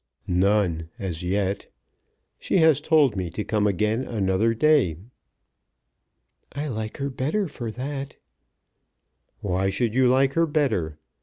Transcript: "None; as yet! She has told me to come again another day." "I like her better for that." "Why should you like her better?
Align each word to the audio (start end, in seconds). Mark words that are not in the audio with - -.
"None; 0.25 0.89
as 0.97 1.21
yet! 1.21 1.67
She 2.39 2.57
has 2.57 2.81
told 2.81 3.15
me 3.15 3.29
to 3.29 3.43
come 3.43 3.67
again 3.67 4.03
another 4.07 4.55
day." 4.55 4.97
"I 6.53 6.69
like 6.69 6.97
her 6.97 7.11
better 7.11 7.47
for 7.47 7.69
that." 7.69 8.15
"Why 9.41 9.69
should 9.69 9.93
you 9.93 10.07
like 10.07 10.33
her 10.33 10.47
better? 10.47 10.97